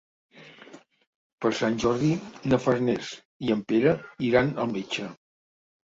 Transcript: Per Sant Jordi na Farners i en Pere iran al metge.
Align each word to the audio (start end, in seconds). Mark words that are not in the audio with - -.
Per 1.45 1.51
Sant 1.59 1.77
Jordi 1.83 2.09
na 2.53 2.61
Farners 2.63 3.11
i 3.49 3.53
en 3.57 3.61
Pere 3.73 3.95
iran 4.31 4.51
al 4.65 4.75
metge. 4.77 5.07